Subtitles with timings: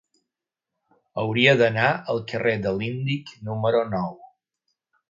[1.23, 4.15] Hauria d'anar al carrer de l'Índic número nou.